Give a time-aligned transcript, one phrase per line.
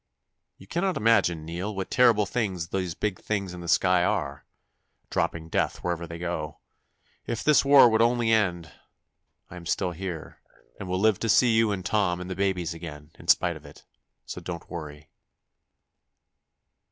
[0.57, 4.47] "...You cannot imagine, Nell, what terrible things those big things in the sky are,
[5.11, 6.57] dropping death wherever they go.
[7.27, 8.71] If this war would only end....
[9.51, 10.39] I am still here,
[10.79, 13.63] and will live to see you and Tom and the babies again, in spite of
[13.63, 13.85] it.
[14.25, 15.11] So don't worry."